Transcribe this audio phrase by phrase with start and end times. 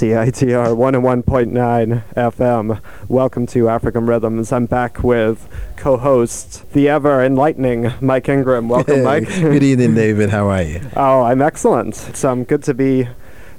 [0.00, 2.80] CITR 101.9 FM.
[3.06, 4.50] Welcome to African Rhythms.
[4.50, 8.70] I'm back with co host, the ever enlightening Mike Ingram.
[8.70, 9.28] Welcome, Mike.
[9.28, 10.30] Good evening, David.
[10.30, 10.80] How are you?
[10.96, 12.08] Oh, I'm excellent.
[12.08, 13.08] It's um, good to be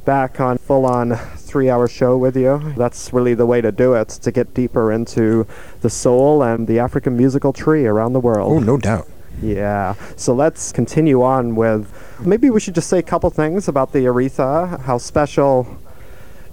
[0.04, 2.74] back on full on three hour show with you.
[2.76, 5.46] That's really the way to do it, to get deeper into
[5.82, 8.52] the soul and the African musical tree around the world.
[8.52, 9.08] Oh, no doubt.
[9.44, 9.94] Yeah.
[10.16, 11.88] So let's continue on with
[12.20, 15.78] maybe we should just say a couple things about the Aretha, how special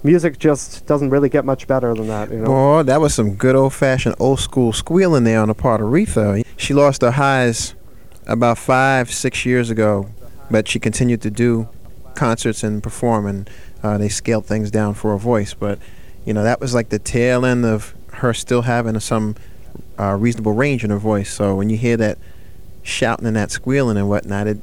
[0.03, 2.45] music just doesn't really get much better than that, you know.
[2.45, 5.87] Boy, that was some good old fashioned old school squealing there on the part of
[5.87, 6.45] Aretha.
[6.57, 7.75] She lost her highs
[8.27, 10.09] about five, six years ago,
[10.51, 11.67] but she continued to do
[12.15, 13.49] concerts and perform, and
[13.83, 15.53] uh, they scaled things down for her voice.
[15.53, 15.79] But,
[16.25, 19.35] you know, that was like the tail end of her still having some
[19.97, 21.31] uh, reasonable range in her voice.
[21.31, 22.17] So when you hear that
[22.83, 24.57] shouting and that squealing and whatnot, it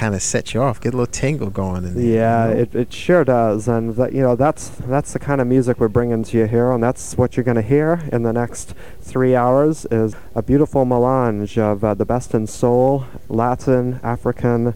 [0.00, 1.84] kind of sets you off, get a little tingle going.
[1.84, 2.60] In there, Yeah, you know?
[2.62, 5.88] it, it sure does, and that, you know that's that's the kind of music we're
[5.88, 9.36] bringing to you here, and that's what you're going to hear in the next three
[9.36, 14.72] hours is a beautiful melange of uh, the best in soul, Latin, African,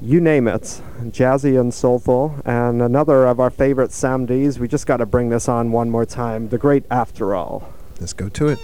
[0.00, 4.60] you name it, jazzy and soulful, and another of our favorite Sam Dees.
[4.60, 6.50] We just got to bring this on one more time.
[6.50, 7.68] The great After All.
[7.98, 8.60] Let's go to it.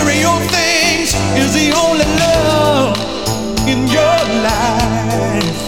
[0.00, 2.96] Material things is the only love
[3.68, 4.18] in your
[4.48, 5.60] life.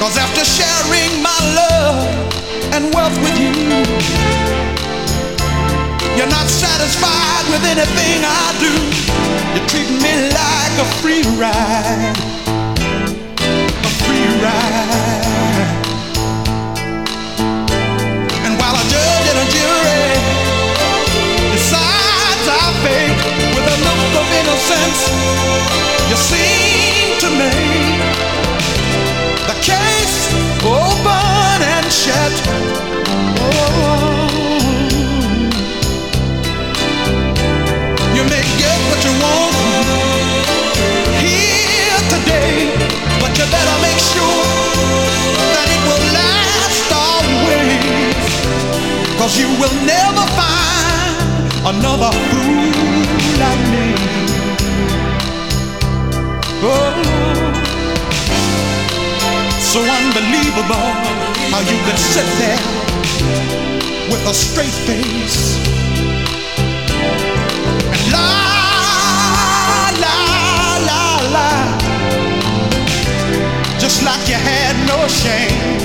[0.00, 2.08] Cause after sharing my love
[2.74, 3.54] and wealth with you,
[6.16, 8.72] you're not satisfied with anything I do.
[9.54, 12.16] You treat me like a free ride.
[13.84, 15.25] A free ride.
[49.26, 51.16] Cause you will never find
[51.66, 54.35] another fool like me.
[56.68, 56.92] Oh,
[59.60, 60.90] so unbelievable
[61.52, 62.58] how you could sit there
[64.10, 65.66] with a straight face
[68.12, 71.70] lie, lie, lie, lie.
[73.78, 75.78] Just like you had no shame.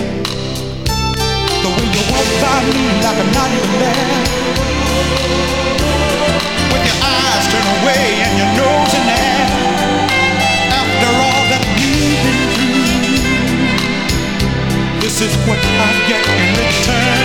[1.63, 4.09] The way you walk by me like I'm not even there.
[6.71, 9.80] With your eyes turned away and your nose in the air.
[15.23, 17.20] Is what I get in return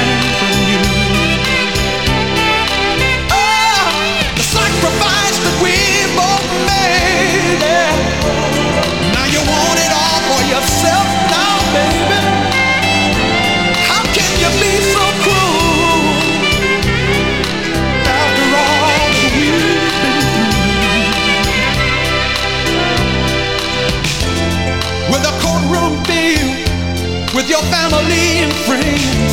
[27.57, 29.33] your family and friends.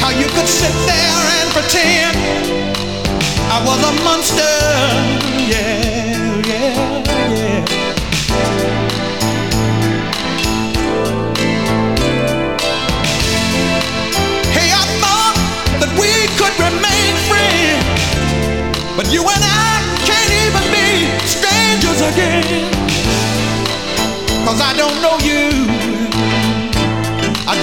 [0.00, 2.16] How you could sit there and pretend
[3.50, 4.56] I was a monster.
[5.52, 7.04] Yeah, yeah,
[7.40, 7.64] yeah.
[14.56, 15.36] Hey, I thought
[15.82, 17.84] that we could remain friends,
[18.96, 19.72] but you and I
[20.08, 20.88] can't even be
[21.36, 22.64] strangers again.
[24.46, 25.77] Cause I don't know you.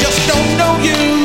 [0.06, 1.25] Just don't know you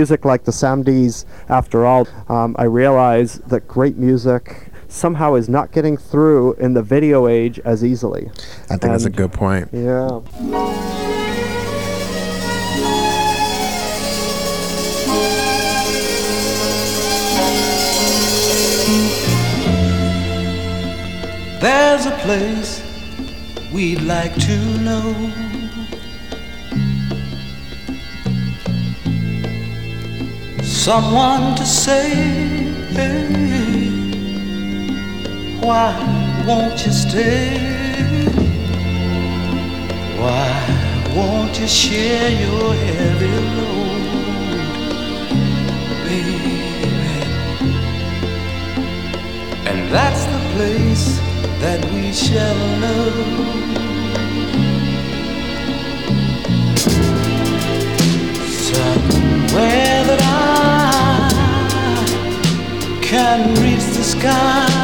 [0.00, 5.46] music like the Sam Dees, after all, um, I realize that great music somehow is
[5.46, 8.30] not getting through in the video age as easily.
[8.70, 9.68] I think that's a good point.
[9.74, 10.20] Yeah.
[21.60, 22.82] There's a place
[23.70, 25.49] we'd like to know.
[30.80, 32.64] Someone to say,
[35.60, 35.92] why
[36.46, 37.58] won't you stay?
[40.18, 44.04] Why won't you share your heavy load,
[46.06, 46.62] baby?
[49.66, 51.20] And that's the place
[51.60, 53.89] that we shall know.
[63.20, 64.79] Can reach the sky.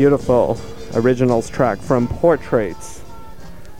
[0.00, 0.58] Beautiful
[0.94, 3.02] originals track from Portraits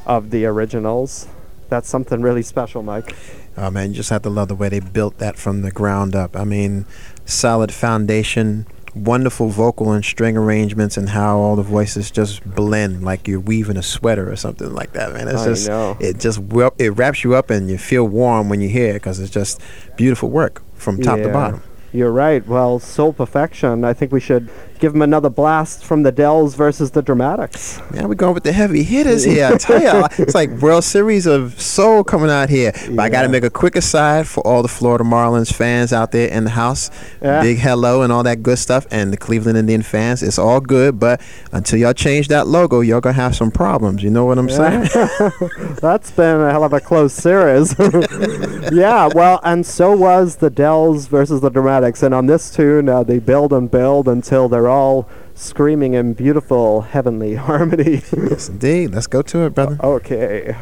[0.05, 1.27] of the Originals.
[1.71, 3.17] That's something really special, Mike.
[3.57, 6.15] Oh man, you just have to love the way they built that from the ground
[6.15, 6.37] up.
[6.37, 6.85] I mean,
[7.25, 13.27] solid foundation, wonderful vocal and string arrangements, and how all the voices just blend like
[13.27, 15.15] you're weaving a sweater or something like that.
[15.15, 15.97] Man, it's I just know.
[16.01, 16.39] it just
[16.77, 19.59] it wraps you up and you feel warm when you hear it because it's just
[19.97, 21.63] beautiful work from top to bottom.
[21.93, 22.47] You're right.
[22.47, 23.85] Well, Soul Perfection.
[23.85, 24.51] I think we should
[24.81, 27.81] give them another blast from the Dells versus the Dramatics.
[27.93, 29.47] Man, we're going with the heavy hitters here.
[29.47, 32.73] I tell you, it's like World Series of Soul coming out here.
[32.91, 36.13] But I got to make a quick aside for all the Florida Marlins fans out
[36.13, 36.91] there in the house.
[37.23, 37.43] Yeah.
[37.43, 38.87] Big hello and all that good stuff.
[38.91, 40.99] And the Cleveland Indian fans, it's all good.
[40.99, 41.21] But
[41.53, 44.03] until y'all change that logo, y'all going to have some problems.
[44.03, 44.89] You know what I'm saying?
[45.81, 47.75] That's been a hell of a close series.
[48.73, 52.03] yeah, well, and so was the Dells versus the Dramatics.
[52.03, 56.83] And on this tune, uh, they build and build until they're all screaming in beautiful
[56.83, 58.03] heavenly harmony.
[58.13, 58.93] yes, indeed.
[58.95, 59.79] Let's go to it, brother.
[59.83, 60.57] okay.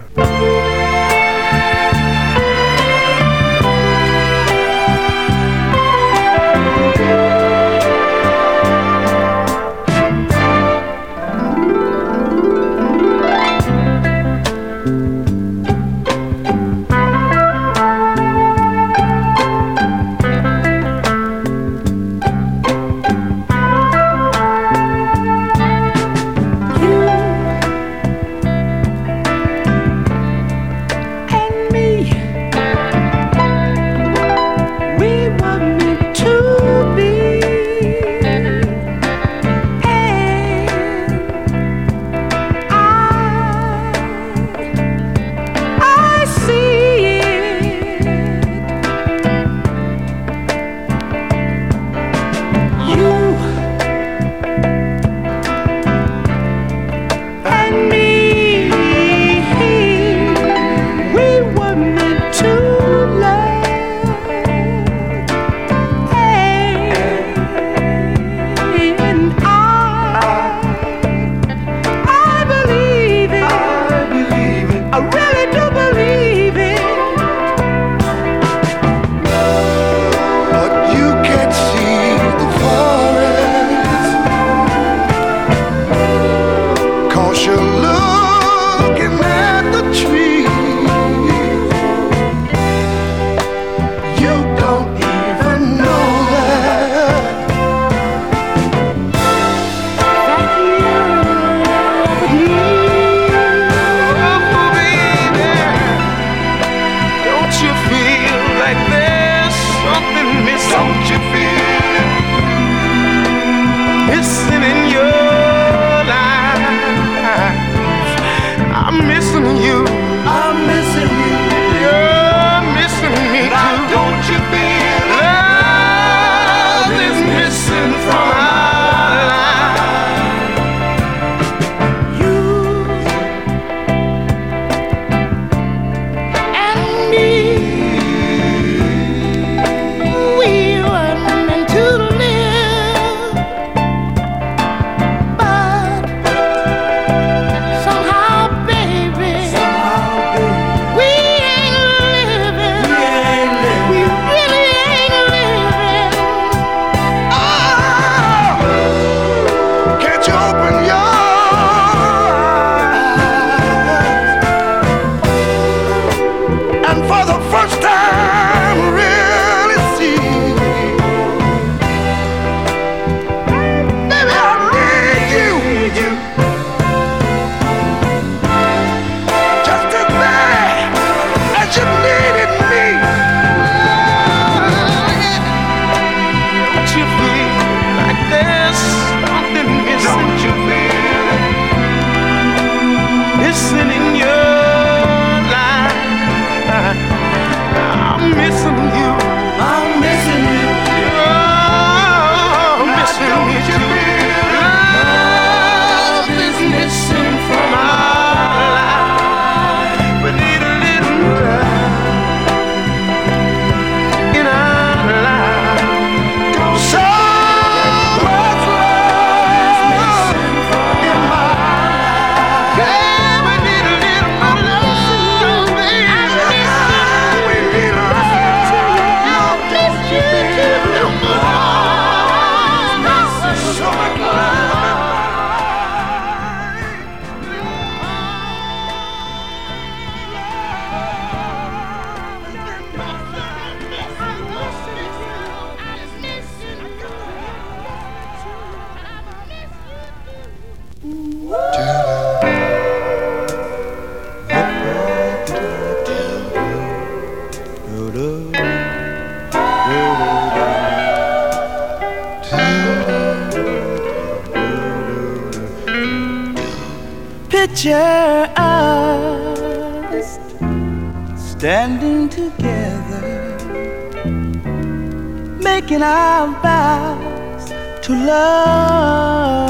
[275.89, 277.71] Making our vows
[278.03, 279.68] to love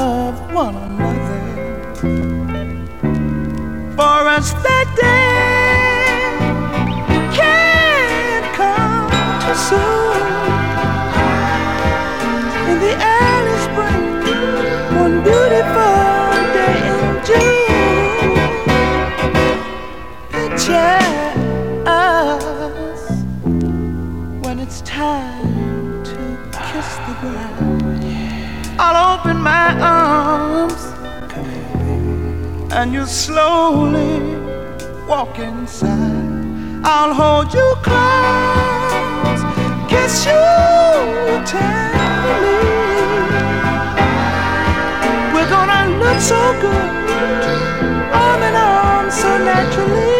[32.79, 34.21] and you slowly
[35.05, 36.81] walk inside.
[36.81, 39.41] I'll hold you close,
[39.91, 40.45] kiss you
[41.51, 42.61] tenderly.
[45.33, 46.89] We're gonna look so good,
[48.13, 50.18] arm in arm, so naturally.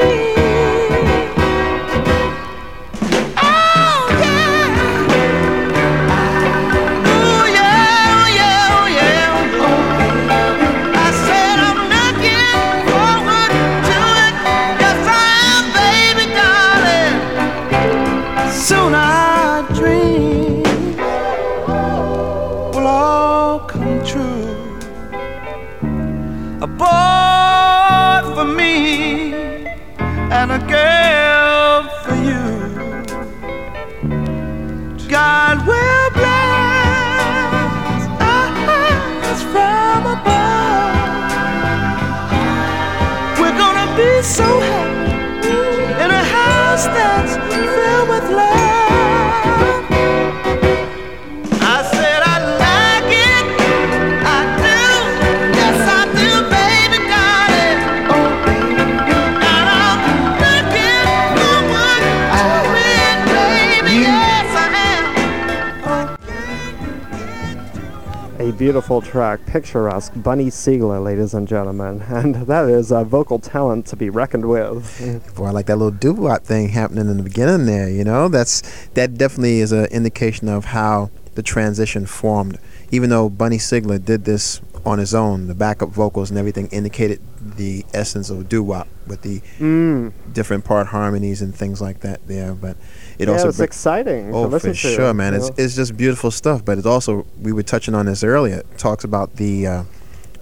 [68.49, 73.85] A beautiful track, picturesque, Bunny Sigler, ladies and gentlemen, and that is a vocal talent
[73.87, 75.33] to be reckoned with.
[75.35, 77.87] Boy, I like that little doo-wop thing happening in the beginning there.
[77.87, 82.57] You know, that's that definitely is an indication of how the transition formed.
[82.89, 87.21] Even though Bunny Sigler did this on his own, the backup vocals and everything indicated
[87.39, 90.11] the essence of doo-wop with the Mm.
[90.33, 92.53] different part harmonies and things like that there.
[92.55, 92.77] But
[93.19, 94.33] it yeah, also it's br- exciting.
[94.33, 95.33] Oh, to listen for sure, man.
[95.33, 96.63] It's it's just beautiful stuff.
[96.63, 98.59] But it's also we were touching on this earlier.
[98.59, 99.83] It talks about the uh,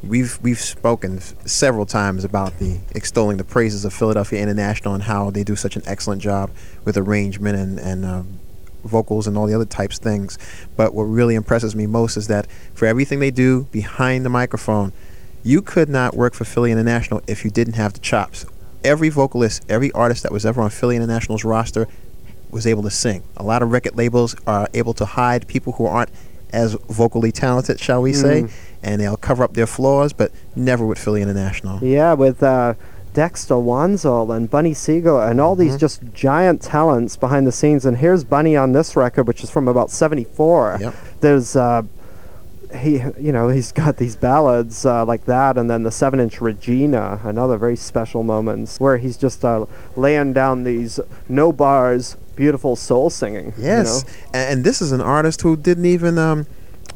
[0.03, 5.03] we've we've spoken f- several times about the extolling the praises of Philadelphia International and
[5.03, 6.51] how they do such an excellent job
[6.85, 8.21] with arrangement and and uh,
[8.83, 10.37] vocals and all the other types things.
[10.75, 14.93] But what really impresses me most is that for everything they do behind the microphone,
[15.41, 18.45] you could not work for Philly International if you didn't have the chops.
[18.83, 21.87] Every vocalist, every artist that was ever on Philly International's roster
[22.51, 23.23] was able to sing.
[23.37, 26.09] A lot of record labels are able to hide people who aren't
[26.53, 28.51] as vocally talented, shall we say, Mm.
[28.83, 31.83] and they'll cover up their flaws, but never with Philly International.
[31.83, 32.75] Yeah, with uh,
[33.13, 35.61] Dexter Wansel and Bunny Sigler and all Mm-hmm.
[35.63, 37.85] these just giant talents behind the scenes.
[37.85, 40.77] And here's Bunny on this record, which is from about '74.
[40.79, 40.95] Yep.
[41.19, 41.81] There's uh,
[42.75, 47.19] he, you know, he's got these ballads uh, like that, and then the seven-inch Regina,
[47.23, 50.99] another very special moments where he's just uh, laying down these
[51.29, 53.53] no bars, beautiful soul singing.
[53.57, 54.11] you Yes, know?
[54.33, 56.45] And this is an artist who didn't even um,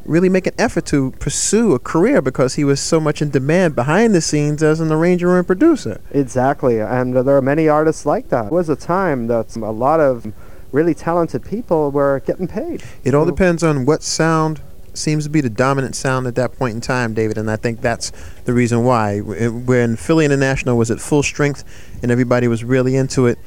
[0.05, 3.75] really make an effort to pursue a career because he was so much in demand
[3.75, 6.01] behind the scenes as an arranger and producer.
[6.11, 8.47] Exactly, and uh, there are many artists like that.
[8.47, 10.33] It was a time that a lot of
[10.71, 12.83] really talented people were getting paid.
[13.03, 14.61] It all you depends on what sound
[14.93, 17.81] seems to be the dominant sound at that point in time, David, and I think
[17.81, 18.11] that's
[18.45, 19.19] the reason why.
[19.19, 21.63] When Philly International was at full strength
[22.01, 23.39] and everybody was really into it,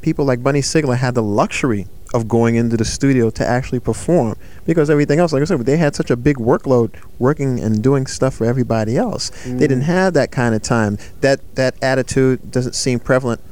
[0.00, 4.34] people like Bunny Sigler had the luxury of going into the studio to actually perform
[4.64, 8.06] because everything else, like I said, they had such a big workload working and doing
[8.06, 9.30] stuff for everybody else.
[9.44, 9.86] They didn't mm.
[9.86, 10.98] have that kind of time.
[11.20, 13.42] That that attitude doesn't seem prevalent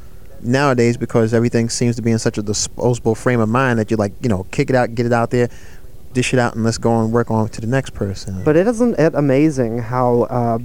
[0.42, 3.96] nowadays because everything seems to be in such a disposable frame of mind that you
[3.96, 5.48] like, you know, kick it out, get it out there,
[6.16, 8.42] dish it out, and let's go and work on to the next person.
[8.42, 10.59] But it isn't it amazing how uh,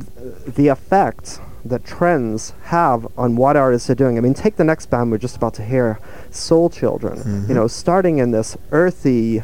[0.48, 4.18] the effect that trends have on what artists are doing.
[4.18, 6.00] I mean, take the next band we're just about to hear,
[6.32, 7.46] Soul Children.
[7.50, 9.44] You know, starting in this earthy,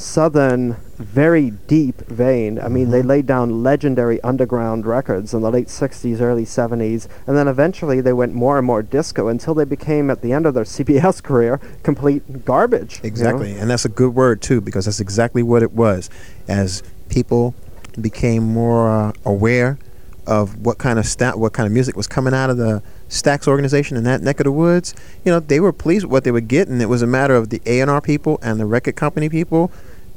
[0.00, 2.58] southern, very deep vein.
[2.58, 7.36] I mean, they laid down legendary underground records in the late 60s, early 70s, and
[7.36, 10.54] then eventually they went more and more disco until they became, at the end of
[10.54, 12.96] their CBS career, complete garbage.
[12.96, 13.08] you know?
[13.08, 16.08] Exactly, and that's a good word too, because that's exactly what it was.
[16.48, 17.54] As people
[18.00, 19.78] became more uh, aware
[20.26, 23.48] of what kind of sta- what kind of music was coming out of the Stax
[23.48, 26.30] organization in that neck of the woods, you know, they were pleased with what they
[26.30, 26.80] were getting.
[26.80, 29.72] It was a matter of the A&R people and the record company people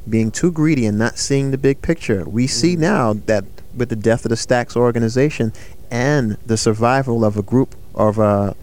[0.09, 2.27] being too greedy and not seeing the big picture.
[2.27, 2.79] We see mm.
[2.79, 5.53] now that with the death of the Stax organization
[5.89, 8.55] and the survival of a group of a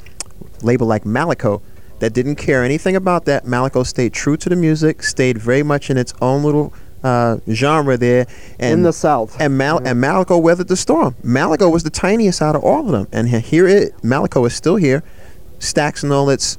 [0.62, 1.62] label like Malaco
[2.00, 3.44] that didn't care anything about that.
[3.44, 6.72] Malaco stayed true to the music, stayed very much in its own little
[7.02, 8.26] uh, genre there.
[8.58, 9.40] And in the South.
[9.40, 9.86] and Mal- mm-hmm.
[9.86, 11.14] and Malaco weathered the storm.
[11.24, 14.76] Malaco was the tiniest out of all of them, and here it Malaco is still
[14.76, 15.02] here,
[15.58, 16.58] Stax and all its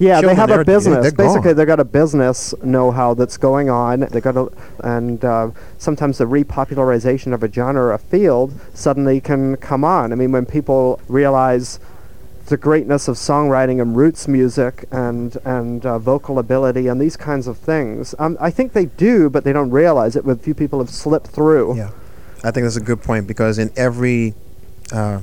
[0.00, 1.02] Yeah, they have a business.
[1.02, 4.00] they're Basically, they've got a business know-how that's going on.
[4.00, 4.48] They got a,
[4.82, 10.10] and uh, sometimes the repopularization of a genre or a field suddenly can come on.
[10.10, 11.78] I mean, when people realize
[12.46, 17.46] the greatness of songwriting and roots music and and uh, vocal ability and these kinds
[17.46, 20.24] of things, um, I think they do, but they don't realize it.
[20.24, 21.76] With few people have slipped through.
[21.76, 21.90] Yeah,
[22.42, 24.32] I think that's a good point because in every
[24.92, 25.20] uh,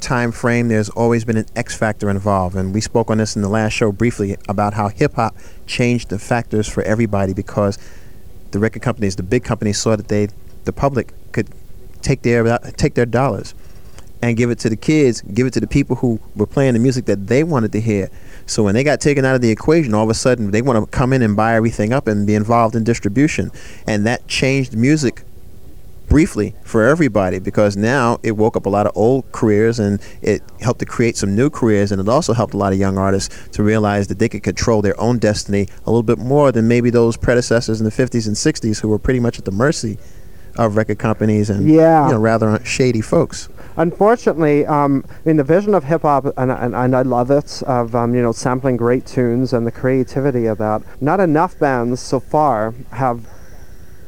[0.00, 3.42] time frame, there's always been an X factor involved, and we spoke on this in
[3.42, 7.78] the last show briefly about how hip hop changed the factors for everybody because
[8.50, 10.28] the record companies, the big companies, saw that they,
[10.64, 11.48] the public, could
[12.02, 13.54] take their take their dollars
[14.22, 16.80] and give it to the kids, give it to the people who were playing the
[16.80, 18.10] music that they wanted to hear.
[18.46, 20.84] So when they got taken out of the equation, all of a sudden they want
[20.84, 23.50] to come in and buy everything up and be involved in distribution,
[23.86, 25.22] and that changed music
[26.08, 30.42] briefly for everybody because now it woke up a lot of old careers and it
[30.60, 33.48] helped to create some new careers and it also helped a lot of young artists
[33.50, 36.90] to realize that they could control their own destiny a little bit more than maybe
[36.90, 39.98] those predecessors in the 50s and 60s who were pretty much at the mercy
[40.56, 42.06] of record companies and Yeah.
[42.06, 43.48] you know rather shady folks.
[43.76, 47.62] Unfortunately, um, I mean, the vision of hip hop, and, and, and I love it,
[47.62, 50.82] of um, you know sampling great tunes and the creativity of that.
[51.00, 53.24] Not enough bands so far have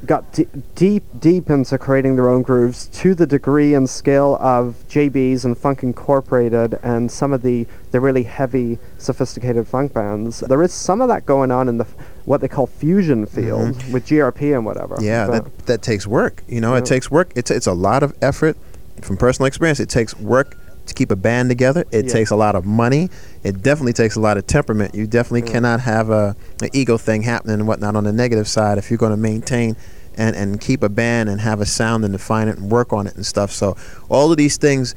[0.06, 4.76] got d- deep, deep into creating their own grooves to the degree and scale of
[4.88, 10.40] JB's and Funk Incorporated and some of the, the really heavy, sophisticated funk bands.
[10.40, 11.86] There is some of that going on in the
[12.24, 13.92] what they call fusion field mm-hmm.
[13.92, 14.96] with GRP and whatever.
[15.00, 16.42] Yeah, But- that that takes work.
[16.48, 16.78] You know, Yeah.
[16.78, 17.32] it takes work.
[17.34, 18.56] It's it's a lot of effort.
[19.02, 21.84] From personal experience, it takes work to keep a band together.
[21.90, 22.12] It Yeah.
[22.12, 23.10] takes a lot of money.
[23.44, 24.94] It definitely takes a lot of temperament.
[24.94, 28.78] You definitely cannot have a an ego thing happening and whatnot on the negative side
[28.78, 29.76] if you're going to maintain
[30.16, 33.06] and and keep a band and have a sound and define it and work on
[33.06, 33.50] it and stuff.
[33.52, 33.76] So
[34.08, 34.94] all of these things.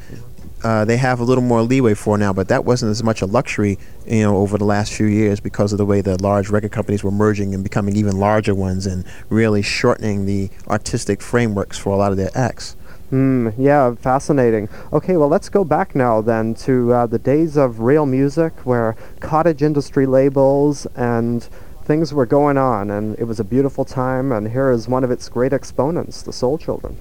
[0.66, 3.26] Uh, they have a little more leeway for now, but that wasn't as much a
[3.26, 6.72] luxury, you know, over the last few years because of the way the large record
[6.72, 11.90] companies were merging and becoming even larger ones and really shortening the artistic frameworks for
[11.92, 12.78] a lot of their acts.
[13.14, 14.70] Hmm, yeah, fascinating.
[14.92, 18.96] Okay, well, let's go back now then to uh, the days of real music where
[19.20, 21.44] cottage industry labels and
[21.84, 25.12] things were going on, and it was a beautiful time, and here is one of
[25.12, 26.98] its great exponents, the Soul Children.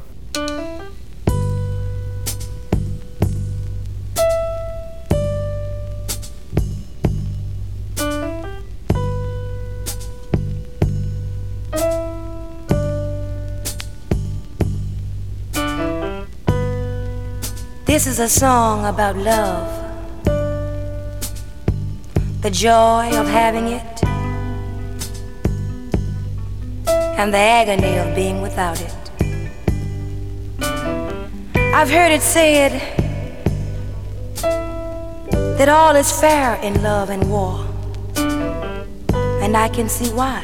[17.92, 19.68] This is a song about love.
[22.40, 24.05] The joy of having it.
[26.88, 28.94] And the agony of being without it.
[31.55, 32.81] I've heard it said
[35.59, 37.66] that all is fair in love and war.
[39.42, 40.42] And I can see why.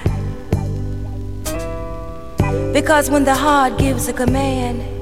[2.75, 4.98] Because when the heart gives a command,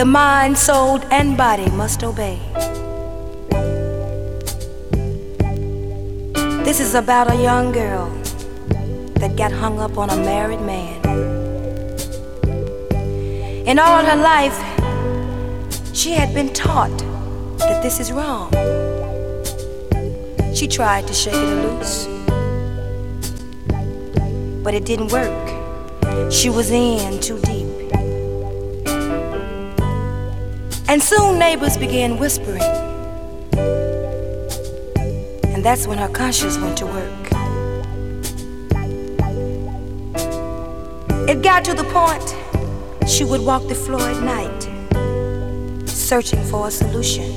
[0.00, 2.38] the mind, soul, and body must obey.
[6.64, 8.08] This is about a young girl
[9.20, 10.96] that got hung up on a married man.
[13.66, 14.58] In all her life,
[15.94, 16.96] she had been taught
[17.58, 18.50] that this is wrong.
[20.54, 22.06] She tried to shake it loose,
[24.64, 26.32] but it didn't work.
[26.32, 27.49] She was in too deep.
[30.90, 32.60] And soon neighbors began whispering.
[35.52, 37.26] And that's when her conscience went to work.
[41.28, 46.72] It got to the point she would walk the floor at night, searching for a
[46.72, 47.30] solution.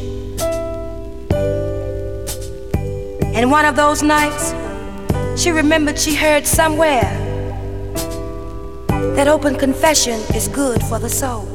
[3.36, 4.56] And one of those nights,
[5.40, 7.04] she remembered she heard somewhere
[9.16, 11.53] that open confession is good for the soul.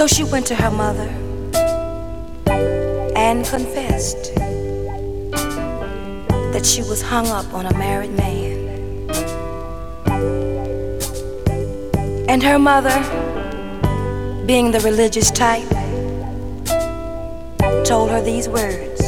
[0.00, 1.10] So she went to her mother
[3.14, 4.34] and confessed
[6.54, 9.10] that she was hung up on a married man.
[12.30, 12.98] And her mother,
[14.46, 15.68] being the religious type,
[17.84, 19.02] told her these words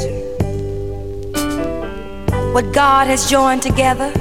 [2.52, 4.12] What God has joined together,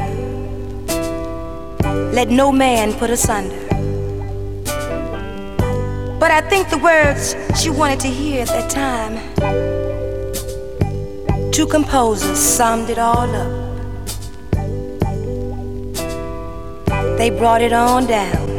[2.13, 3.70] let no man put asunder.
[6.21, 9.17] But I think the words she wanted to hear at that time.
[11.51, 13.51] Two composers summed it all up.
[17.17, 18.49] They brought it on down.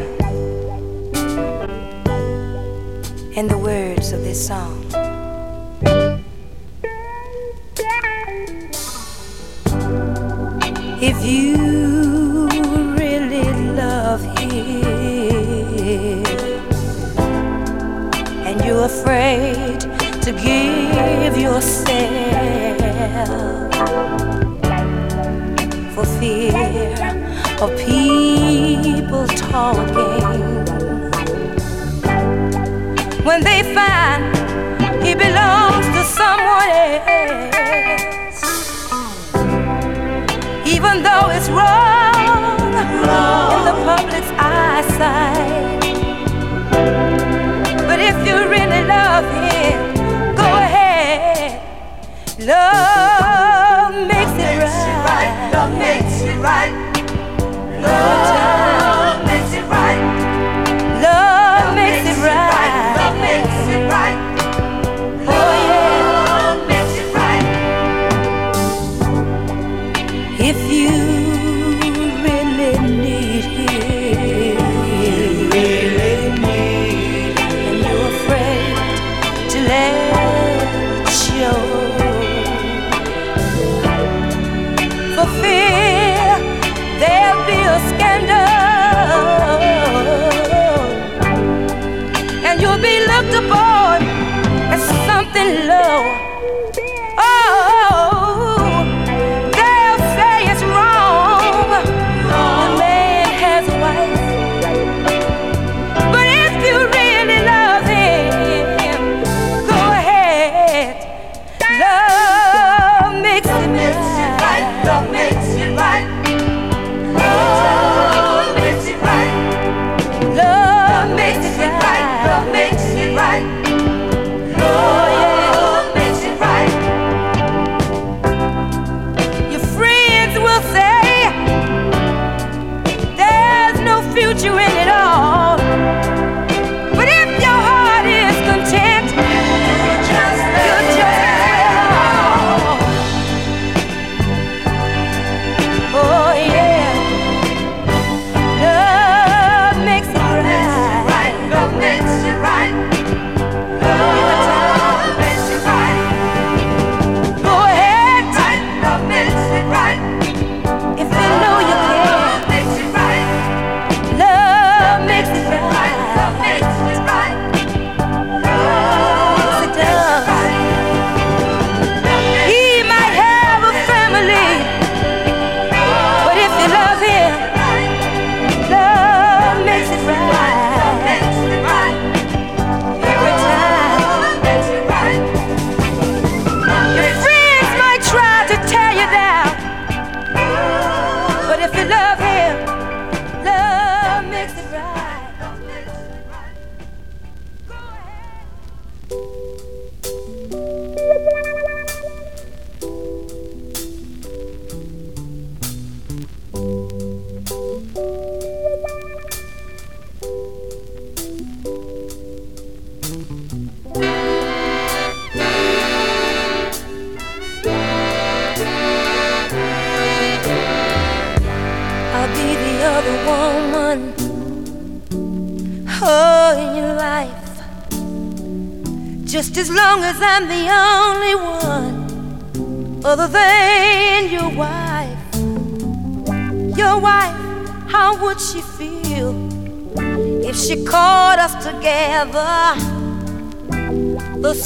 [3.37, 4.83] And the words of this song.
[21.53, 21.99] yourself
[25.95, 26.97] for fear
[27.61, 30.25] of people talking
[33.29, 34.23] when they find
[35.05, 36.71] he belongs to someone
[37.07, 38.43] else,
[40.75, 42.15] even though it's wrong,
[43.05, 43.59] wrong.
[43.59, 45.52] in the public's eyesight.
[52.45, 55.51] Love makes it right.
[55.53, 56.73] Love makes it right.
[57.81, 58.62] Love.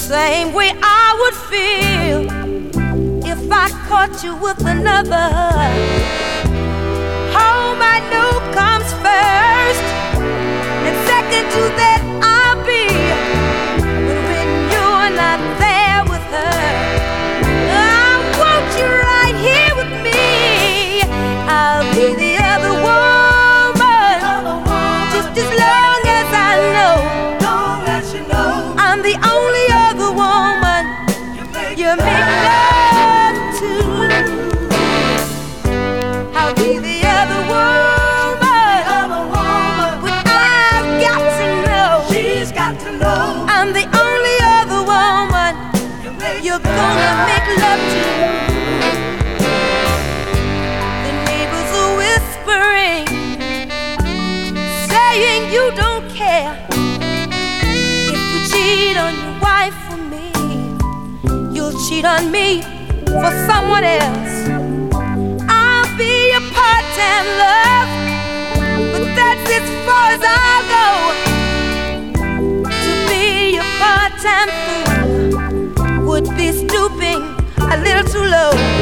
[0.07, 2.21] same way I would feel
[3.27, 5.31] if I caught you with another.
[7.35, 9.87] Home I know comes first,
[10.87, 12.16] and second to that.
[62.17, 62.63] On me
[63.07, 64.37] for someone else.
[65.49, 67.91] I'll be a part-time love,
[68.93, 70.87] but that's as far as I'll go.
[72.85, 77.21] To be a part-time fool would be stooping
[77.75, 78.76] a little too low.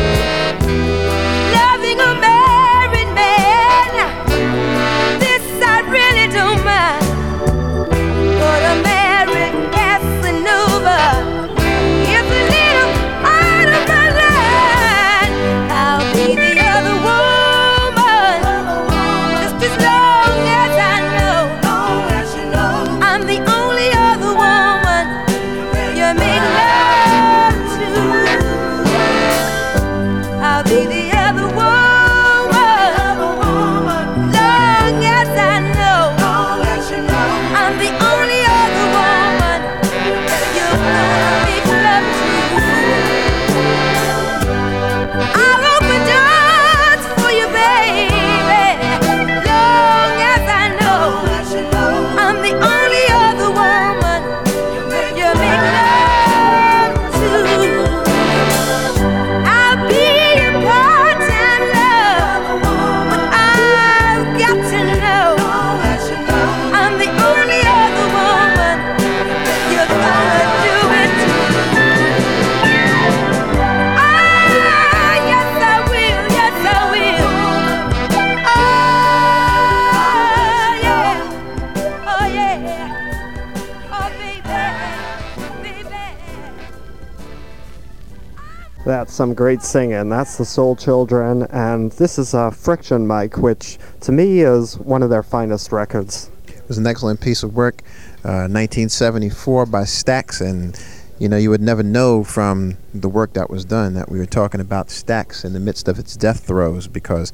[88.95, 90.09] That's some great singing.
[90.09, 95.03] That's the Soul Children, and this is a Friction Mike, which to me is one
[95.03, 96.30] of their finest records.
[96.47, 97.82] It was an excellent piece of work,
[98.22, 100.80] uh, 1974 by Stax, and
[101.18, 104.26] you know you would never know from the work that was done that we were
[104.26, 107.32] talking about Stax in the midst of its death throes because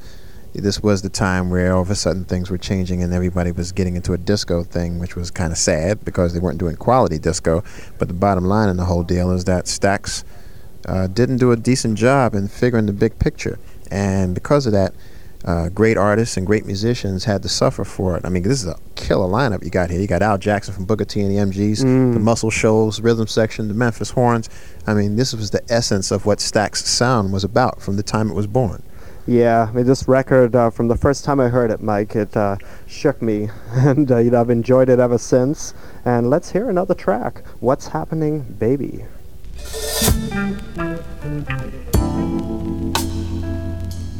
[0.55, 3.71] this was the time where all of a sudden things were changing and everybody was
[3.71, 7.19] getting into a disco thing, which was kind of sad because they weren't doing quality
[7.19, 7.63] disco.
[7.99, 10.23] But the bottom line in the whole deal is that Stax
[10.85, 13.59] uh, didn't do a decent job in figuring the big picture,
[13.89, 14.93] and because of that,
[15.45, 18.25] uh, great artists and great musicians had to suffer for it.
[18.25, 19.99] I mean, this is a killer lineup you got here.
[19.99, 21.79] You got Al Jackson from Booker T and the MGs,
[22.13, 24.49] the Muscle Shoals, Rhythm Section, the Memphis Horns.
[24.85, 28.29] I mean, this was the essence of what Stax sound was about from the time
[28.29, 28.83] it was born.
[29.27, 32.35] Yeah, I mean, this record, uh, from the first time I heard it, Mike, it
[32.35, 32.57] uh,
[32.87, 35.73] shook me, and uh, you know, I've enjoyed it ever since.
[36.05, 37.43] And let's hear another track.
[37.59, 39.05] What's happening, baby?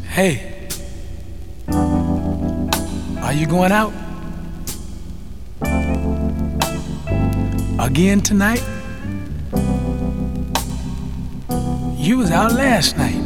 [0.07, 0.67] Hey,
[3.21, 3.93] are you going out?
[7.79, 8.63] Again tonight?
[11.97, 13.23] You was out last night.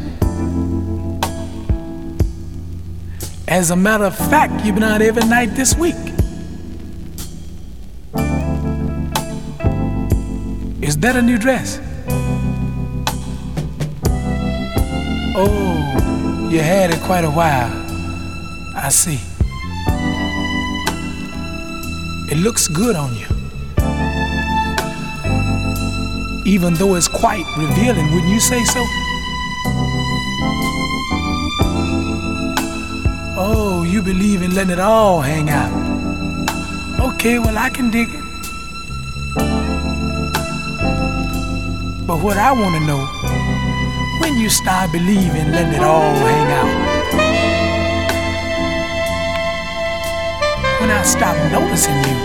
[3.48, 5.96] As a matter of fact, you've been out every night this week.
[10.82, 11.80] Is that a new dress?
[15.38, 17.70] Oh, you had it quite a while.
[18.74, 19.20] I see.
[22.32, 23.28] It looks good on you.
[26.46, 28.80] Even though it's quite revealing, wouldn't you say so?
[33.38, 35.74] Oh, you believe in letting it all hang out.
[37.14, 38.24] Okay, well, I can dig it.
[42.08, 43.15] But what I want to know,
[44.20, 46.72] when you start believing let it all hang out,
[50.82, 52.16] when I stop noticing you,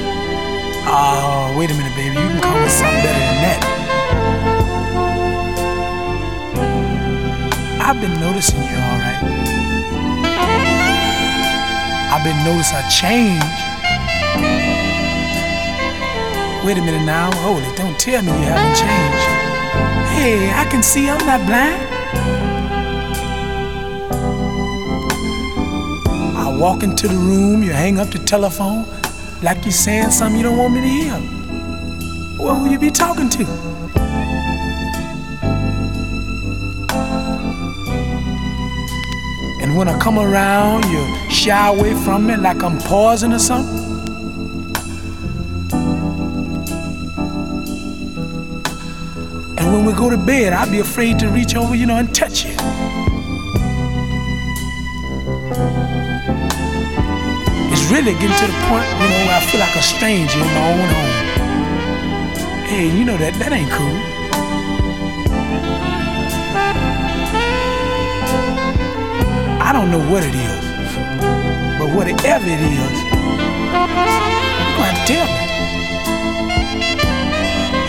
[0.86, 3.60] oh, wait a minute, baby, you can come with something better than that.
[7.82, 9.20] I've been noticing you, all right.
[12.12, 13.42] I've been noticing a change.
[16.64, 17.64] Wait a minute now, holy.
[17.74, 19.39] Don't tell me you haven't changed.
[20.20, 21.80] Hey, I can see I'm not blind.
[26.36, 28.84] I walk into the room, you hang up the telephone
[29.42, 31.12] like you're saying something you don't want me to hear.
[32.38, 33.44] Well, who you be talking to?
[39.62, 43.99] And when I come around, you shy away from me like I'm pausing or something.
[49.80, 52.44] When we go to bed, I'd be afraid to reach over, you know, and touch
[52.44, 52.50] you.
[57.72, 60.44] It's really getting to the point, you know, where I feel like a stranger in
[60.44, 61.16] my own home.
[62.66, 63.96] Hey, you know that that ain't cool.
[69.62, 70.64] I don't know what it is,
[71.78, 73.02] but whatever it is,
[73.72, 73.88] you're
[74.76, 75.49] gonna have to tell me.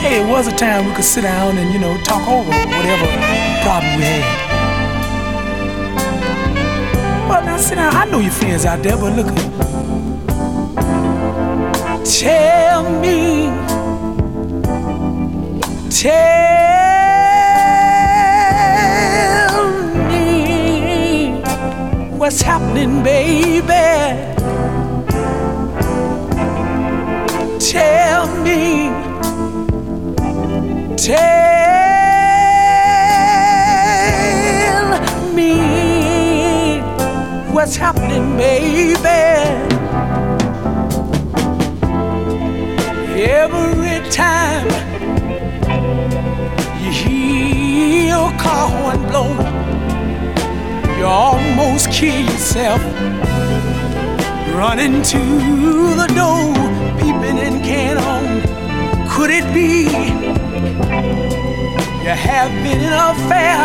[0.01, 3.05] Hey, it was a time we could sit down and, you know, talk over whatever
[3.61, 4.49] problem we had.
[7.29, 7.95] Well, now sit down.
[7.95, 9.27] I know your friends out there, but look
[12.03, 13.51] Tell me,
[15.89, 17.21] tell
[20.09, 21.41] me
[22.17, 23.67] what's happening, baby.
[27.59, 29.00] Tell me,
[31.11, 32.87] tell
[35.33, 36.79] me
[37.51, 38.97] what's happening, baby.
[43.23, 44.67] Every time
[46.81, 49.31] you hear a car horn blow,
[50.97, 52.81] you almost kill yourself.
[54.55, 55.19] Running to
[56.01, 56.53] the door,
[56.99, 58.23] peeping in can on.
[59.09, 60.30] Could it be
[62.03, 63.57] you have been in an affair?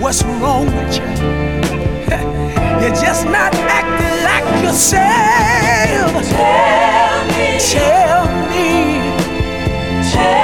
[0.00, 1.04] What's wrong with you?
[2.80, 6.24] You're just not acting like yourself.
[6.28, 7.58] Tell me.
[7.58, 8.68] Tell me.
[10.12, 10.39] Tell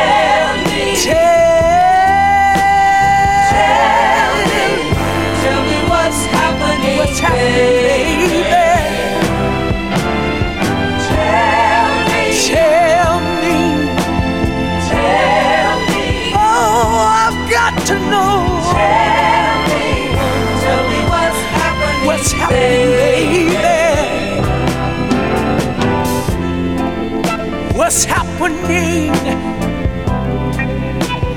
[27.87, 29.11] What's happening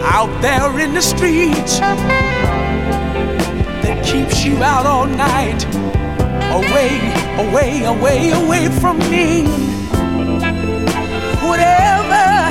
[0.01, 1.77] out there in the streets
[3.83, 5.63] that keeps you out all night?
[6.49, 6.97] Away,
[7.37, 9.43] away, away, away from me.
[11.45, 12.49] Whatever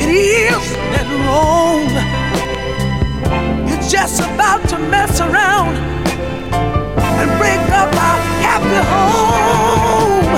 [0.00, 1.90] it is that's wrong,
[3.68, 5.76] you're just about to mess around
[6.54, 10.29] and break up our happy home.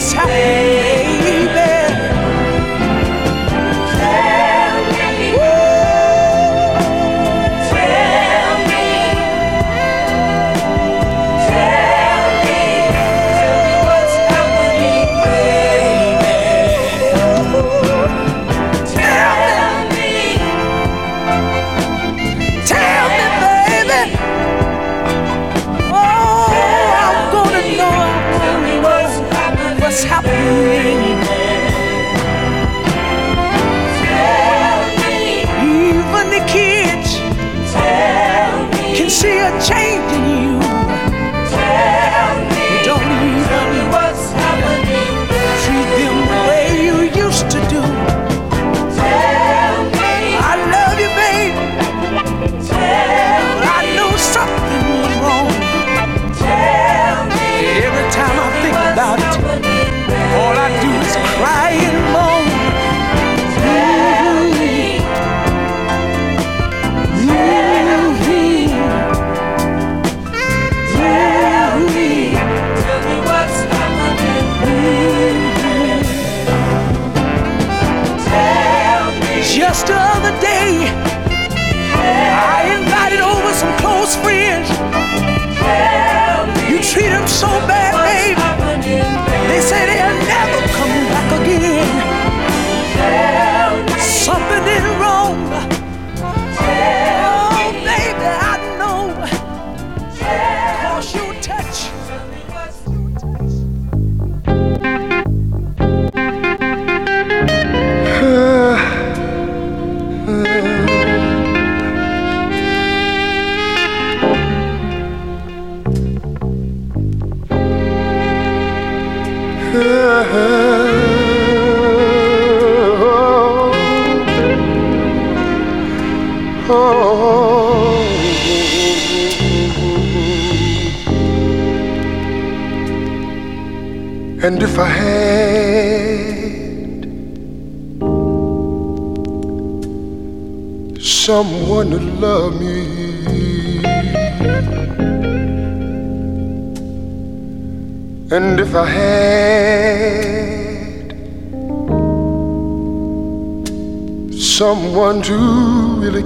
[0.00, 1.07] What's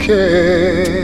[0.03, 1.02] care.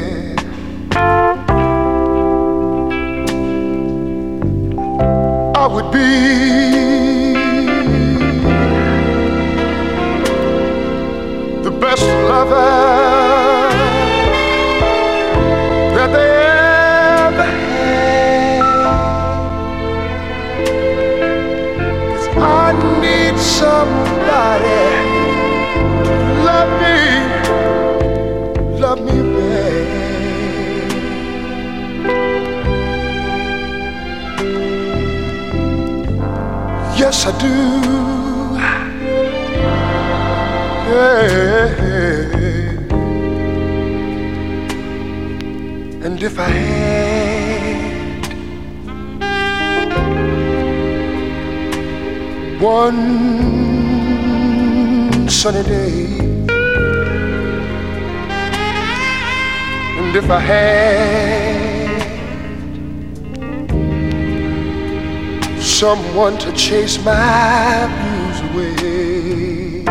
[66.29, 69.85] Someone to chase my blues away.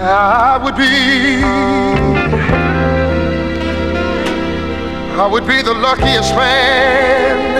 [0.00, 1.42] I would be,
[5.16, 7.57] I would be the luckiest man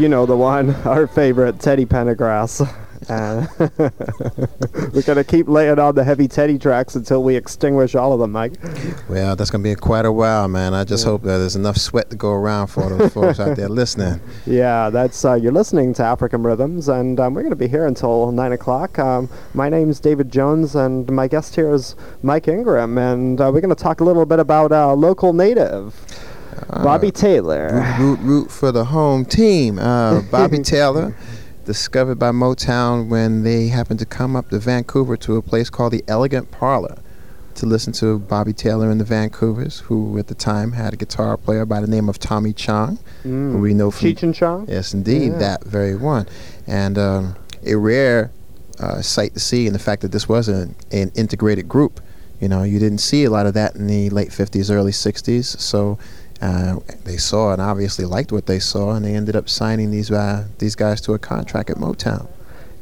[0.00, 2.66] you know the one, our favorite, Teddy Pendergrass.
[3.08, 3.48] And
[4.92, 8.32] we're gonna keep laying on the heavy Teddy tracks until we extinguish all of them,
[8.32, 8.52] Mike.
[9.08, 10.74] Well, that's gonna be quite a while, man.
[10.74, 13.70] I just hope that there's enough sweat to go around for the folks out there
[13.70, 14.20] listening.
[14.44, 18.30] Yeah, that's uh, you're listening to African Rhythms, and um, we're gonna be here until
[18.32, 18.98] nine o'clock.
[18.98, 23.62] Um, my name's David Jones, and my guest here is Mike Ingram, and uh, we're
[23.62, 25.96] gonna talk a little bit about uh, local native.
[26.82, 27.84] Bobby Taylor.
[27.98, 29.78] Root, root for the home team.
[29.78, 31.14] Uh, Bobby Taylor,
[31.64, 35.92] discovered by Motown when they happened to come up to Vancouver to a place called
[35.92, 36.96] the Elegant Parlor
[37.56, 41.36] to listen to Bobby Taylor and the Vancouvers, who at the time had a guitar
[41.36, 44.66] player by the name of Tommy Chong, who we know from Cheech and Chong.
[44.68, 45.38] Yes, indeed, Yeah.
[45.38, 46.26] that very one.
[46.66, 48.30] And um, a rare
[48.78, 52.00] uh, sight to see in the fact that this was an, an integrated group.
[52.40, 55.44] You know, you didn't see a lot of that in the late 50s, early 60s.
[55.60, 55.98] So
[56.40, 60.10] Uh, they saw and obviously liked what they saw, and they ended up signing these
[60.10, 62.28] uh, these guys to a contract at Motown.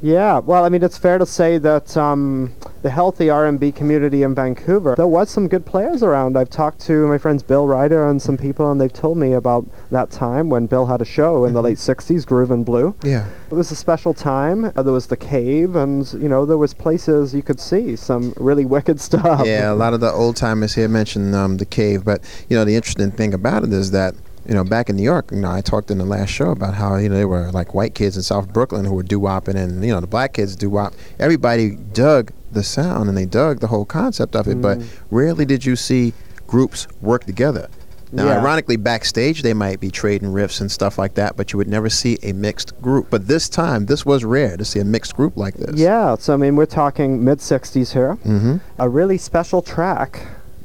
[0.01, 4.35] Yeah, well, I mean, it's fair to say that um, the healthy R&B community in
[4.35, 6.37] Vancouver, there was some good players around.
[6.37, 9.67] I've talked to my friends Bill Ryder and some people, and they've told me about
[9.91, 12.95] that time when Bill had a show in the late '60s, Groove and Blue.
[13.03, 13.29] Yeah.
[13.51, 14.67] It was a special time.
[14.77, 18.33] Uh, there was the cave, and you know, there was places you could see some
[18.37, 19.47] really wicked stuff.
[19.47, 22.65] Yeah, a lot of the old timers here mentioned um, the cave, but you know,
[22.65, 24.15] the interesting thing about it is that
[24.49, 26.75] you know, back in New York, you know, I talked in the last show about
[26.75, 29.57] how you know there were like white kids in South Brooklyn who were doo wopping,
[29.57, 30.95] and you know the black kids doo wop.
[31.19, 34.81] Everybody dug the sound and they dug the whole concept of it, but
[35.11, 36.15] rarely did you see
[36.47, 37.69] groups work together.
[38.11, 38.39] Now, Yeah.
[38.41, 41.91] ironically, backstage they might be trading riffs and stuff like that, but you would never
[41.91, 43.09] see a mixed group.
[43.11, 45.77] But this time, this was rare to see a mixed group like this.
[45.79, 48.17] Yeah, so I mean, we're talking mid 60s here.
[48.25, 48.57] Mm-hmm.
[48.79, 50.23] A really special track.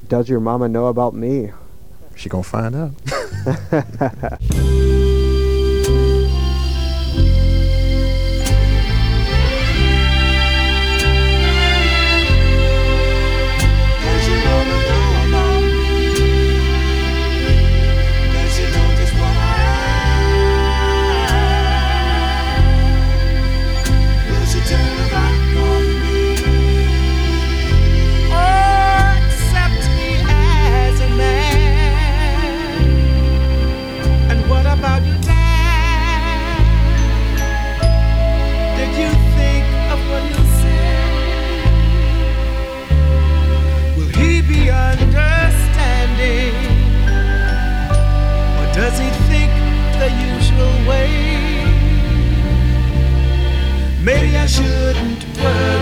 [0.08, 1.52] Does your mama know about me?
[2.16, 2.94] She gonna find out.
[54.44, 55.73] I shouldn't worry,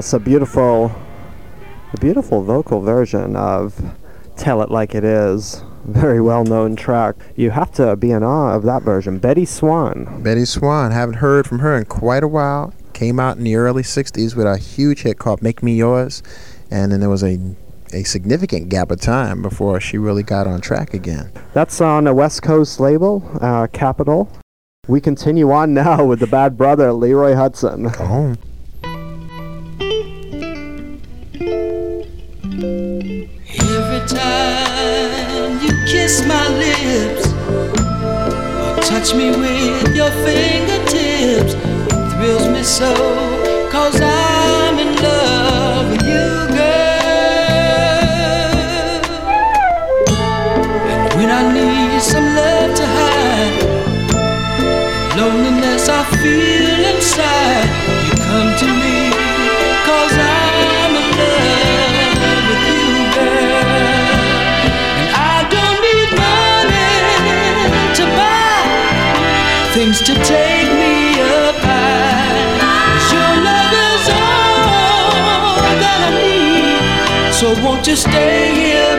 [0.00, 0.90] yes, a beautiful,
[1.92, 3.78] a beautiful vocal version of
[4.34, 7.16] "Tell It Like It Is." Very well known track.
[7.36, 9.20] You have to be in awe of that version.
[9.20, 10.06] Bettye Swann.
[10.22, 10.90] Bettye Swann.
[10.90, 12.72] Haven't heard from her in quite a while.
[12.94, 16.22] Came out in the early 60s with a huge hit called Make Me Yours.
[16.70, 17.38] And then there was a
[17.92, 21.30] a significant gap of time before she really got on track again.
[21.52, 24.30] That's on a West Coast label, uh, Capitol.
[24.86, 27.94] We continue on now with the Bad Brother, Leroy Hutson.
[28.00, 28.49] Oh.
[36.10, 37.26] kiss my lips
[38.64, 41.54] or touch me with your fingertips.
[41.54, 42.92] It thrills me so,
[43.70, 44.29] cause I
[77.82, 78.89] just stay here.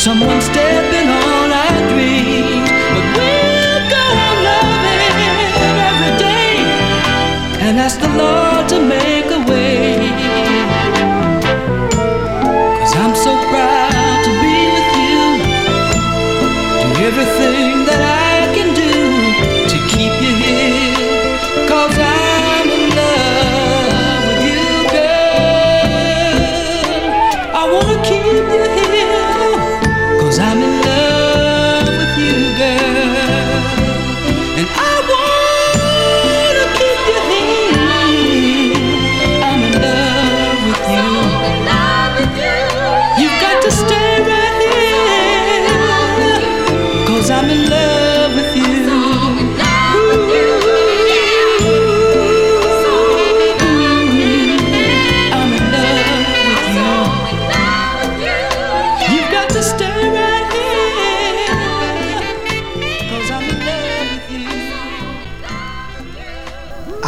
[0.00, 0.39] someone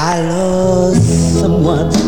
[0.05, 2.01] I lost someone.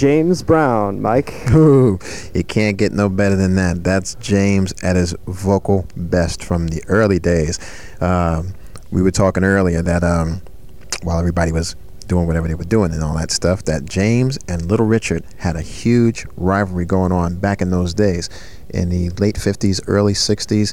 [0.00, 1.34] James Brown, Mike.
[1.50, 1.98] Ooh,
[2.32, 3.84] you can't get no better than that.
[3.84, 7.58] That's James at his vocal best from the early days.
[8.00, 8.54] Um,
[8.90, 10.40] we were talking earlier that um,
[11.02, 11.76] while everybody was
[12.06, 15.54] doing whatever they were doing and all that stuff, that James and Little Richard had
[15.54, 18.30] a huge rivalry going on back in those days.
[18.70, 20.72] In the late 50s, early 60s,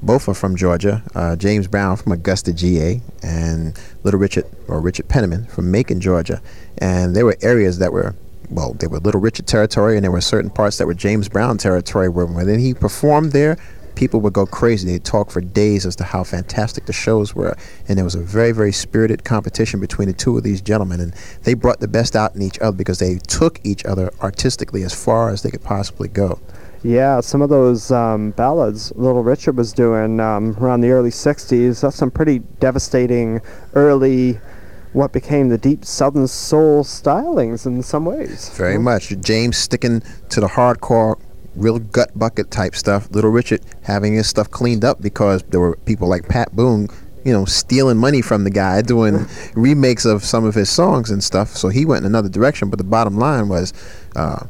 [0.00, 1.02] both are from Georgia.
[1.12, 6.40] Uh, James Brown from Augusta, GA, and Little Richard or Richard Penniman from Macon, Georgia.
[6.78, 8.14] And there were areas that were,
[8.50, 11.58] well, they were Little Richard territory, and there were certain parts that were James Brown
[11.58, 12.08] territory.
[12.08, 13.56] Where when he performed there,
[13.94, 14.90] people would go crazy.
[14.90, 17.56] They'd talk for days as to how fantastic the shows were.
[17.86, 21.00] And there was a very, very spirited competition between the two of these gentlemen.
[21.00, 24.82] And they brought the best out in each other because they took each other artistically
[24.84, 26.40] as far as they could possibly go.
[26.82, 31.82] Yeah, some of those um, ballads Little Richard was doing um, around the early 60s,
[31.82, 33.42] that's some pretty devastating
[33.74, 34.40] early,
[34.92, 38.50] what became the deep southern soul stylings in some ways.
[38.50, 39.08] Very much.
[39.20, 41.20] James sticking to the hardcore,
[41.54, 43.10] real gut bucket type stuff.
[43.10, 46.88] Little Richard having his stuff cleaned up because there were people like Pat Boone,
[47.24, 51.22] you know, stealing money from the guy, doing remakes of some of his songs and
[51.22, 51.50] stuff.
[51.50, 52.70] So he went in another direction.
[52.70, 53.72] But the bottom line was,
[54.16, 54.46] uh,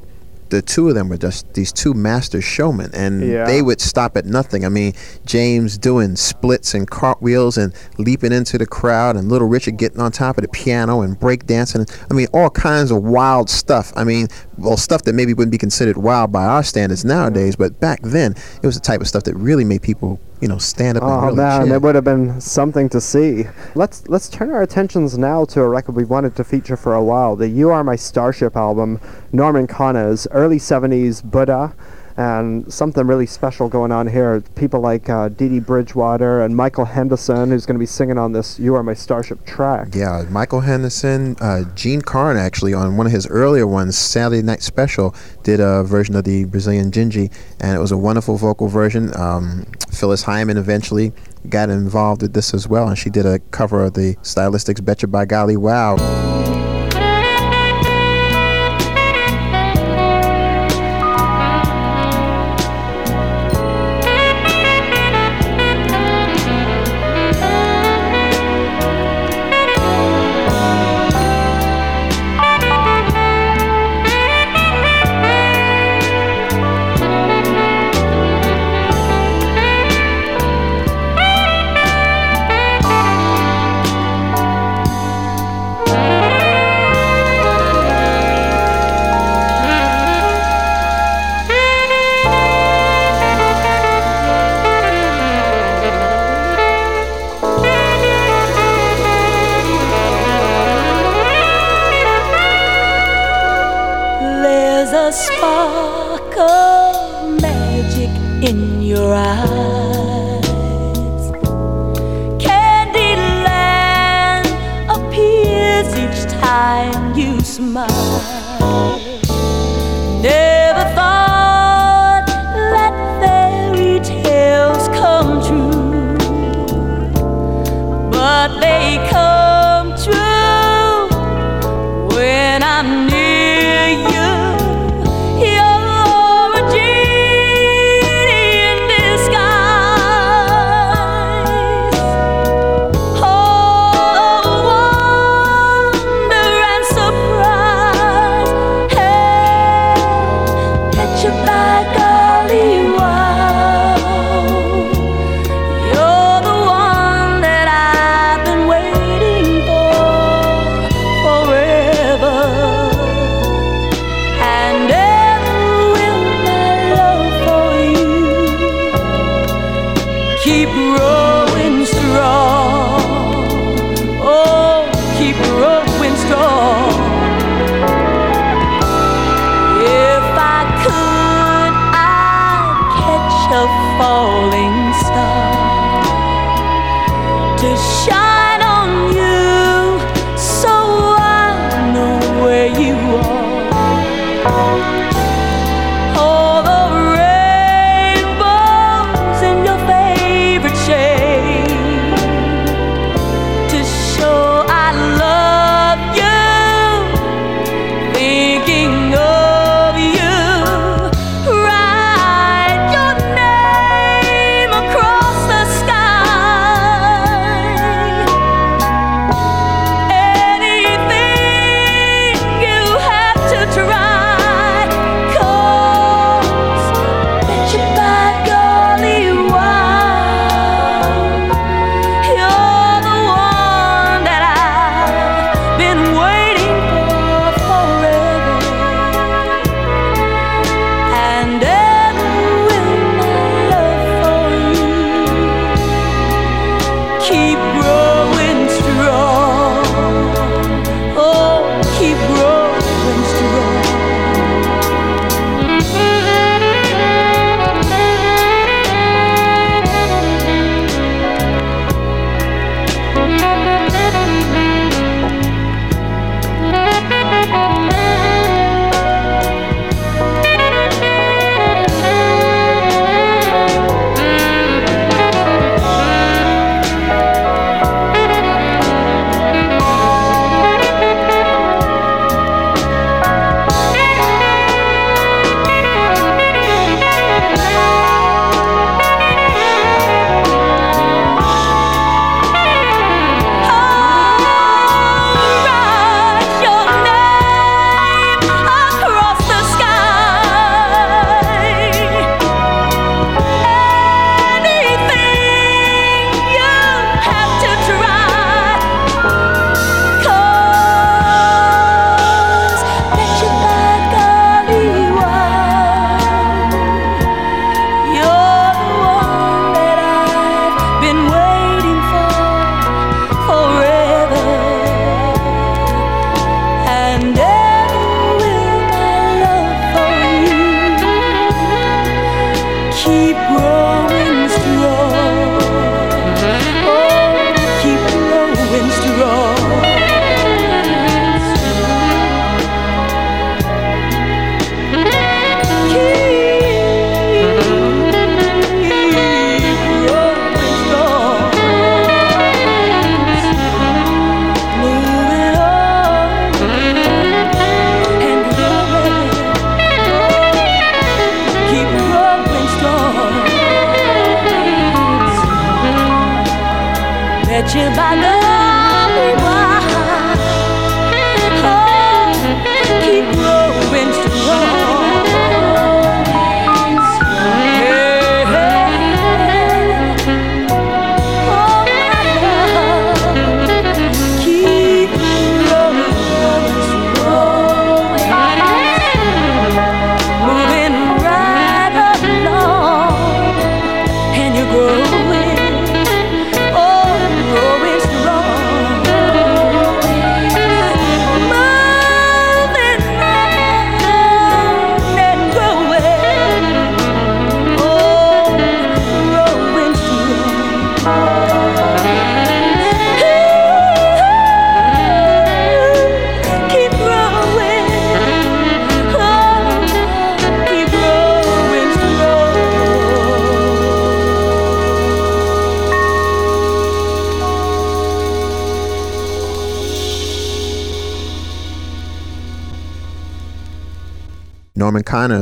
[0.50, 3.44] the two of them were just these two master showmen, and Yeah.
[3.46, 4.64] they would stop at nothing.
[4.64, 4.92] I mean,
[5.24, 10.12] James doing splits and cartwheels and leaping into the crowd, and Little Richard getting on
[10.12, 11.86] top of the piano and break dancing.
[12.10, 13.92] I mean, all kinds of wild stuff.
[13.96, 14.28] I mean,
[14.58, 17.62] well, stuff that maybe wouldn't be considered wild by our standards nowadays, mm-hmm.
[17.62, 20.58] but back then it was the type of stuff that really made people, you know,
[20.58, 23.44] stand up and Oh really man, it would have been something to see.
[23.74, 27.04] Let's let's turn our attentions now to a record we wanted to feature for a
[27.04, 29.00] while, the "You Are My Starship" album,
[29.32, 31.74] Norman Connors' early '70s Buddah,
[32.20, 34.42] and something really special going on here.
[34.54, 38.32] People like uh, Dee Dee Bridgewater and Michael Henderson, who's going to be singing on
[38.32, 39.94] this "You Are My Starship" track.
[39.94, 44.62] Yeah, Michael Henderson, uh, Jean Carn actually on one of his earlier ones, Saturday Night
[44.62, 45.14] Special,
[45.44, 49.16] did a version of the Brazilian Gingy, and it was a wonderful vocal version.
[49.18, 51.12] Um, Phyllis Hyman eventually
[51.48, 55.06] got involved with this as well, and she did a cover of the Stylistics "Betcha
[55.06, 56.49] by Golly Wow."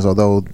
[0.04, 0.44] Although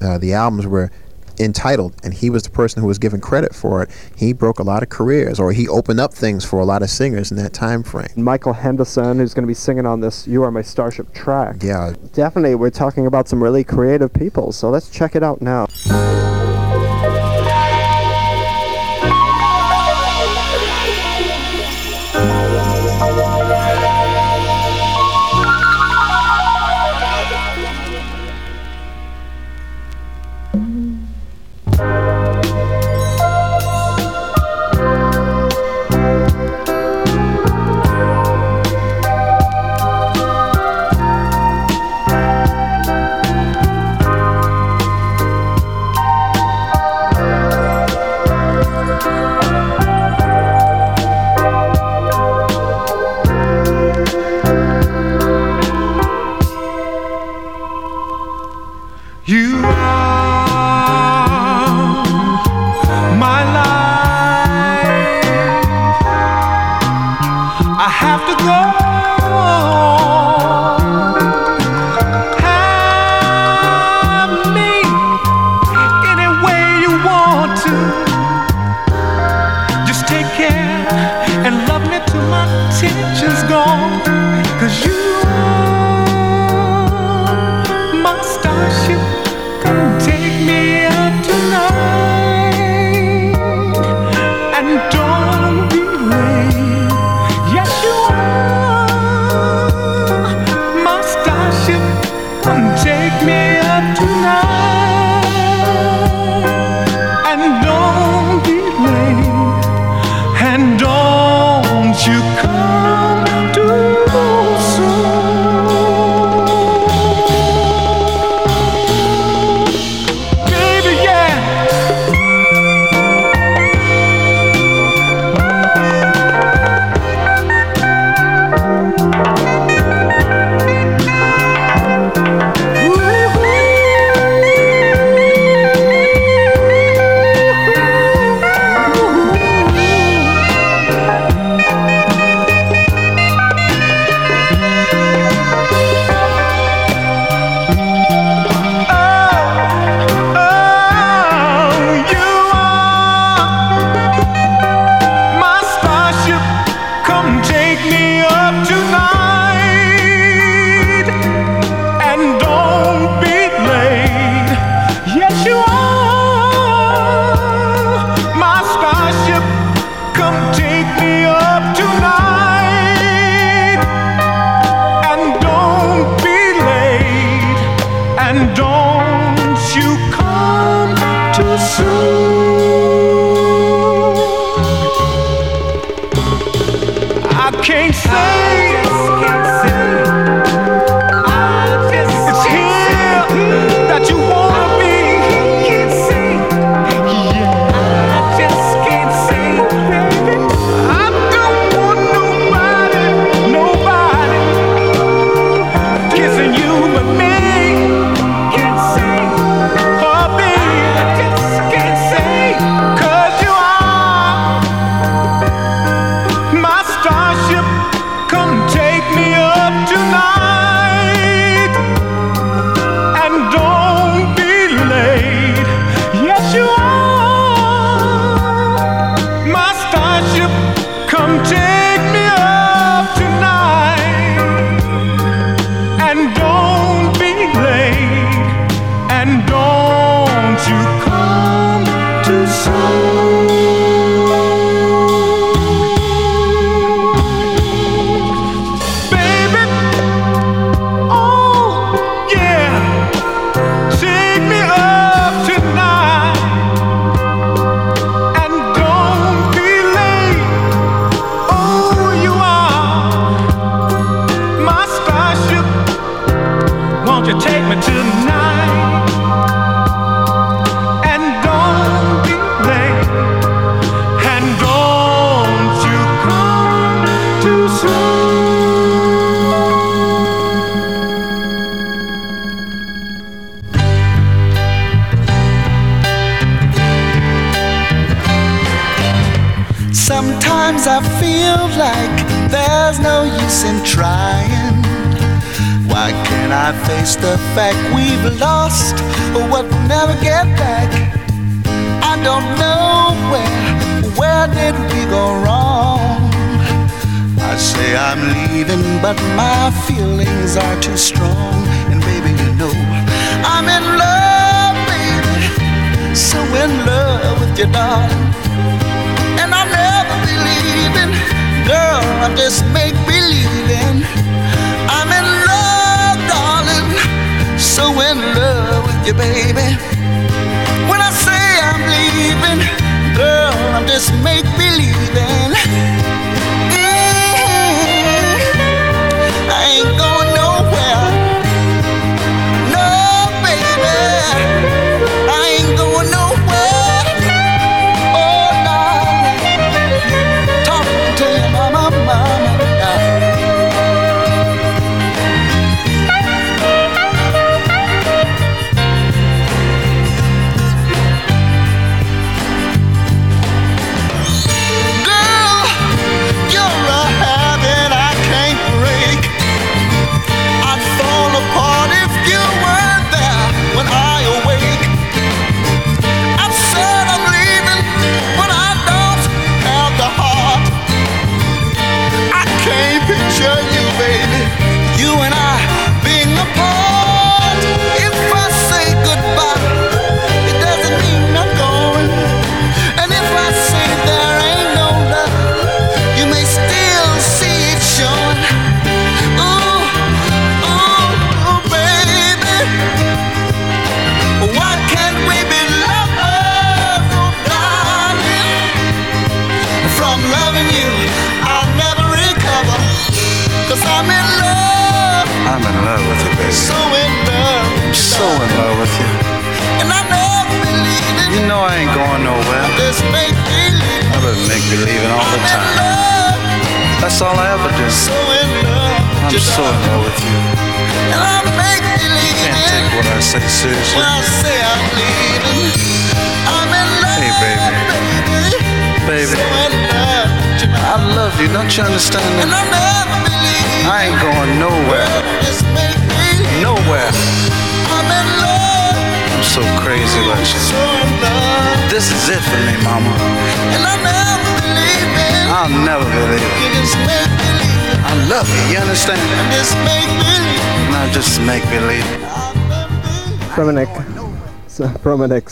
[0.00, 0.90] uh, the albums were
[1.38, 4.62] entitled and he was the person who was given credit for it he broke a
[4.62, 7.52] lot of careers or he opened up things for a lot of singers in that
[7.54, 8.08] time frame.
[8.14, 11.56] Michael henderson who's going to be singing on this you are my starship track.
[11.62, 11.94] Yeah.
[12.12, 15.66] Definitely we're talking about some really creative people so let's check it out now.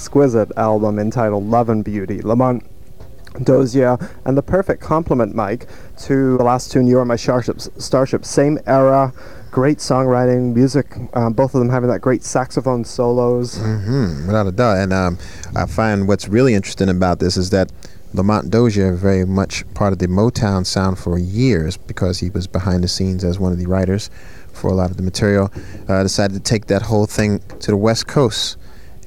[0.09, 2.65] Exquisite album entitled Love and Beauty, Lamont
[3.43, 5.69] Dozier, and the perfect complement, Mike,
[5.99, 8.25] to the last tune, You Are My Starship, Starship.
[8.25, 9.13] Same era,
[9.51, 13.59] great songwriting, music, um, both of them having that great saxophone solos.
[13.59, 14.79] hmm without a doubt.
[14.79, 15.19] And um,
[15.55, 17.71] I find what's really interesting about this is that
[18.15, 22.83] Lamont Dozier, very much part of the Motown sound for years, because he was behind
[22.83, 24.09] the scenes as one of the writers
[24.55, 25.53] for a lot of the material,
[25.87, 28.57] uh, decided to take that whole thing to the West Coast.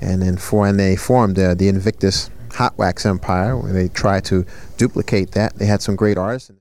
[0.02, 4.46] And then for, they formed uh, the Invictus Hot Wax Empire, where they tried to
[4.78, 5.56] duplicate that.
[5.56, 6.52] They had some great artists.